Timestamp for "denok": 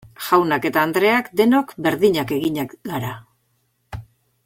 1.43-1.75